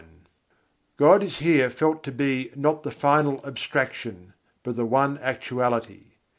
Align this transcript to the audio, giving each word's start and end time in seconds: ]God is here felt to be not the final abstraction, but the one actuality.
]God 0.97 1.21
is 1.21 1.37
here 1.37 1.69
felt 1.69 2.01
to 2.05 2.11
be 2.11 2.49
not 2.55 2.81
the 2.81 2.89
final 2.89 3.39
abstraction, 3.45 4.33
but 4.63 4.75
the 4.75 4.83
one 4.83 5.19
actuality. 5.19 6.13